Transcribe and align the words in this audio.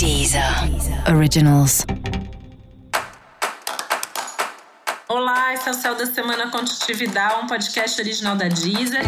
Deezer 0.00 0.42
Originals. 1.14 1.84
Olá, 5.06 5.52
esse 5.52 5.68
é 5.68 5.72
o 5.72 5.74
Céu 5.74 5.94
da 5.94 6.06
Semana 6.06 6.50
Contitividade, 6.50 7.44
um 7.44 7.46
podcast 7.46 8.00
original 8.00 8.34
da 8.34 8.48
Deezer. 8.48 9.02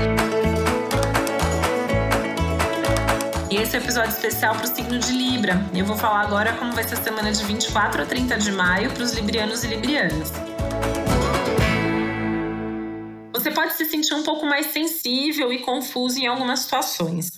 E 3.51 3.57
esse 3.57 3.75
é 3.75 3.79
o 3.79 3.83
episódio 3.83 4.11
especial 4.11 4.55
para 4.55 4.65
o 4.65 4.69
signo 4.69 4.99
de 4.99 5.13
Libra. 5.13 5.67
Eu 5.75 5.87
vou 5.87 5.97
falar 5.97 6.21
agora 6.21 6.53
como 6.59 6.73
vai 6.73 6.85
ser 6.85 6.97
a 6.97 7.03
semana 7.03 7.33
de 7.33 7.43
24 7.43 8.03
a 8.03 8.05
30 8.05 8.37
de 8.37 8.53
maio 8.53 8.91
para 8.91 9.03
os 9.03 9.15
librianos 9.15 9.65
e 9.65 9.69
librianas. 9.69 10.31
Você 13.43 13.51
pode 13.51 13.73
se 13.73 13.85
sentir 13.87 14.15
um 14.15 14.23
pouco 14.23 14.47
mais 14.47 14.67
sensível 14.67 15.53
e 15.53 15.59
confuso 15.59 16.17
em 16.17 16.29
algumas 16.29 16.61
situações. 16.61 17.33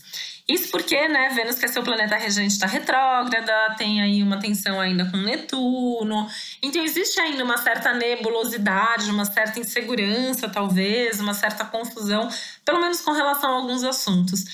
Isso 0.46 0.70
porque, 0.70 1.08
né, 1.08 1.30
Vênus, 1.30 1.58
que 1.58 1.64
é 1.64 1.68
seu 1.68 1.82
planeta 1.82 2.14
regente, 2.16 2.52
está 2.52 2.66
retrógrada, 2.66 3.74
tem 3.78 4.02
aí 4.02 4.22
uma 4.22 4.38
tensão 4.38 4.78
ainda 4.78 5.10
com 5.10 5.16
Netuno. 5.16 6.28
Então, 6.62 6.84
existe 6.84 7.18
ainda 7.18 7.42
uma 7.42 7.56
certa 7.56 7.94
nebulosidade, 7.94 9.10
uma 9.10 9.24
certa 9.24 9.58
insegurança, 9.58 10.46
talvez, 10.46 11.20
uma 11.20 11.32
certa 11.32 11.64
confusão, 11.64 12.28
pelo 12.66 12.82
menos 12.82 13.00
com 13.00 13.12
relação 13.12 13.50
a 13.50 13.56
alguns 13.56 13.82
assuntos. 13.82 14.44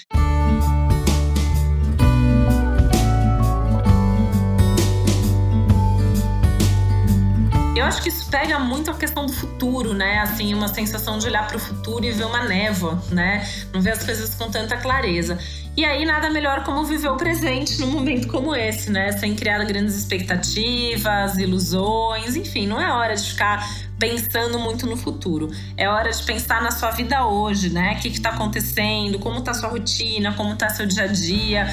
Acho 7.91 8.03
que 8.03 8.09
isso 8.09 8.31
pega 8.31 8.57
muito 8.59 8.89
a 8.89 8.95
questão 8.95 9.27
do 9.27 9.33
futuro, 9.33 9.93
né? 9.93 10.21
Assim, 10.21 10.55
uma 10.55 10.69
sensação 10.69 11.19
de 11.19 11.27
olhar 11.27 11.47
para 11.49 11.57
o 11.57 11.61
futuro 11.61 12.05
e 12.05 12.13
ver 12.13 12.25
uma 12.25 12.45
névoa, 12.45 13.03
né? 13.11 13.47
Não 13.73 13.81
ver 13.81 13.91
as 13.91 14.05
coisas 14.05 14.33
com 14.35 14.49
tanta 14.49 14.77
clareza. 14.77 15.37
E 15.77 15.85
aí, 15.85 16.05
nada 16.05 16.31
melhor 16.31 16.63
como 16.63 16.85
viver 16.85 17.09
o 17.09 17.17
presente 17.17 17.81
num 17.81 17.89
momento 17.89 18.29
como 18.29 18.55
esse, 18.55 18.91
né? 18.91 19.11
Sem 19.13 19.35
criar 19.35 19.65
grandes 19.65 19.97
expectativas, 19.97 21.37
ilusões, 21.37 22.37
enfim, 22.37 22.67
não 22.67 22.81
é 22.81 22.93
hora 22.93 23.15
de 23.15 23.29
ficar 23.29 23.69
pensando 23.99 24.59
muito 24.59 24.87
no 24.87 24.97
futuro. 24.97 25.51
É 25.77 25.89
hora 25.89 26.11
de 26.11 26.23
pensar 26.23 26.63
na 26.63 26.71
sua 26.71 26.93
vida 26.93 27.27
hoje, 27.27 27.71
né? 27.71 27.97
O 27.99 28.01
que 28.01 28.09
está 28.09 28.31
acontecendo, 28.31 29.19
como 29.19 29.41
está 29.41 29.53
sua 29.53 29.69
rotina, 29.69 30.33
como 30.35 30.53
está 30.53 30.69
seu 30.69 30.87
dia 30.87 31.05
a 31.05 31.07
dia. 31.09 31.67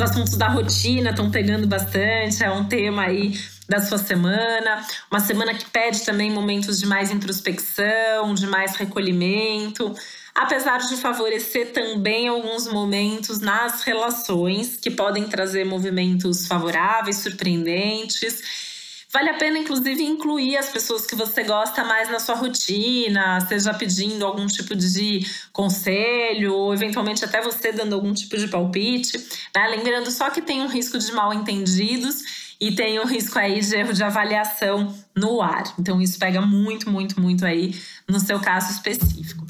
Os 0.00 0.10
assuntos 0.10 0.34
da 0.34 0.48
rotina 0.48 1.10
estão 1.10 1.30
pegando 1.30 1.66
bastante, 1.66 2.42
é 2.42 2.50
um 2.50 2.64
tema 2.64 3.02
aí 3.02 3.38
da 3.68 3.82
sua 3.82 3.98
semana. 3.98 4.82
Uma 5.10 5.20
semana 5.20 5.52
que 5.52 5.66
pede 5.66 6.06
também 6.06 6.32
momentos 6.32 6.80
de 6.80 6.86
mais 6.86 7.10
introspecção, 7.10 8.32
de 8.32 8.46
mais 8.46 8.76
recolhimento. 8.76 9.94
Apesar 10.34 10.78
de 10.78 10.96
favorecer 10.96 11.74
também 11.74 12.28
alguns 12.28 12.66
momentos 12.66 13.40
nas 13.40 13.82
relações 13.82 14.74
que 14.74 14.90
podem 14.90 15.28
trazer 15.28 15.66
movimentos 15.66 16.46
favoráveis, 16.46 17.18
surpreendentes 17.18 18.79
Vale 19.12 19.28
a 19.28 19.34
pena, 19.34 19.58
inclusive, 19.58 20.04
incluir 20.04 20.56
as 20.56 20.68
pessoas 20.68 21.04
que 21.04 21.16
você 21.16 21.42
gosta 21.42 21.82
mais 21.82 22.08
na 22.08 22.20
sua 22.20 22.36
rotina, 22.36 23.40
seja 23.40 23.74
pedindo 23.74 24.24
algum 24.24 24.46
tipo 24.46 24.76
de 24.76 25.26
conselho, 25.52 26.54
ou 26.54 26.72
eventualmente 26.72 27.24
até 27.24 27.40
você 27.40 27.72
dando 27.72 27.94
algum 27.94 28.14
tipo 28.14 28.36
de 28.36 28.46
palpite. 28.46 29.18
Né? 29.54 29.66
Lembrando 29.68 30.12
só 30.12 30.30
que 30.30 30.40
tem 30.40 30.62
um 30.62 30.68
risco 30.68 30.96
de 30.96 31.10
mal 31.10 31.34
entendidos 31.34 32.54
e 32.60 32.70
tem 32.72 33.00
um 33.00 33.04
risco 33.04 33.36
aí 33.36 33.60
de 33.60 33.74
erro 33.74 33.92
de 33.92 34.04
avaliação 34.04 34.94
no 35.16 35.42
ar. 35.42 35.64
Então, 35.76 36.00
isso 36.00 36.16
pega 36.16 36.40
muito, 36.40 36.88
muito, 36.88 37.20
muito 37.20 37.44
aí 37.44 37.74
no 38.08 38.20
seu 38.20 38.38
caso 38.38 38.70
específico. 38.70 39.44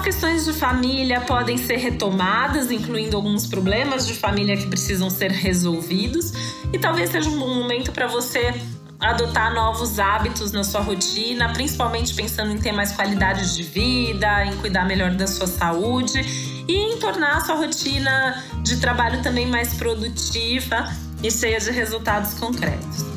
Algumas 0.00 0.16
questões 0.16 0.44
de 0.46 0.54
família 0.54 1.20
podem 1.20 1.58
ser 1.58 1.76
retomadas, 1.76 2.70
incluindo 2.70 3.18
alguns 3.18 3.46
problemas 3.46 4.06
de 4.06 4.14
família 4.14 4.56
que 4.56 4.66
precisam 4.66 5.10
ser 5.10 5.30
resolvidos, 5.30 6.32
e 6.72 6.78
talvez 6.78 7.10
seja 7.10 7.28
um 7.28 7.38
bom 7.38 7.54
momento 7.54 7.92
para 7.92 8.06
você 8.06 8.54
adotar 8.98 9.52
novos 9.52 9.98
hábitos 9.98 10.52
na 10.52 10.64
sua 10.64 10.80
rotina, 10.80 11.52
principalmente 11.52 12.14
pensando 12.14 12.50
em 12.50 12.58
ter 12.58 12.72
mais 12.72 12.92
qualidade 12.92 13.54
de 13.54 13.62
vida, 13.62 14.46
em 14.46 14.56
cuidar 14.56 14.86
melhor 14.86 15.10
da 15.10 15.26
sua 15.26 15.46
saúde 15.46 16.18
e 16.66 16.72
em 16.72 16.98
tornar 16.98 17.36
a 17.36 17.40
sua 17.40 17.56
rotina 17.56 18.42
de 18.62 18.78
trabalho 18.78 19.22
também 19.22 19.46
mais 19.46 19.74
produtiva 19.74 20.90
e 21.22 21.30
cheia 21.30 21.60
de 21.60 21.70
resultados 21.70 22.32
concretos. 22.34 23.09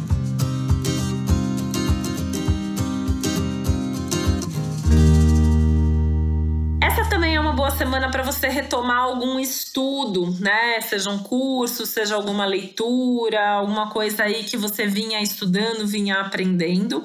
Semana 7.74 8.12
para 8.12 8.24
você 8.24 8.48
retomar 8.48 8.98
algum 8.98 9.40
estudo, 9.40 10.30
né? 10.40 10.80
Seja 10.82 11.10
um 11.10 11.20
curso, 11.20 11.86
seja 11.86 12.16
alguma 12.16 12.46
leitura, 12.46 13.50
alguma 13.50 13.90
coisa 13.90 14.24
aí 14.24 14.44
que 14.44 14.56
você 14.56 14.86
vinha 14.86 15.22
estudando, 15.22 15.88
vinha 15.88 16.20
aprendendo. 16.20 17.04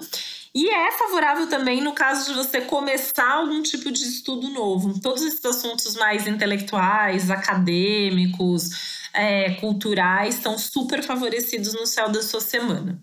E 0.54 0.68
é 0.68 0.92
favorável 0.92 1.48
também 1.48 1.80
no 1.80 1.92
caso 1.92 2.30
de 2.30 2.36
você 2.36 2.60
começar 2.60 3.30
algum 3.30 3.62
tipo 3.62 3.90
de 3.90 4.02
estudo 4.02 4.48
novo. 4.48 5.00
Todos 5.00 5.22
esses 5.22 5.44
assuntos 5.44 5.96
mais 5.96 6.26
intelectuais, 6.26 7.30
acadêmicos, 7.30 9.08
é, 9.12 9.54
culturais 9.54 10.36
estão 10.36 10.58
super 10.58 11.02
favorecidos 11.02 11.74
no 11.74 11.86
céu 11.86 12.10
da 12.10 12.22
sua 12.22 12.40
semana. 12.40 13.02